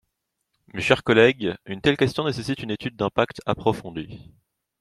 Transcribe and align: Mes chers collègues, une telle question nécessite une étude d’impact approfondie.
Mes 0.73 0.81
chers 0.81 1.03
collègues, 1.03 1.53
une 1.67 1.79
telle 1.79 1.95
question 1.95 2.23
nécessite 2.25 2.63
une 2.63 2.71
étude 2.71 2.95
d’impact 2.95 3.39
approfondie. 3.45 4.31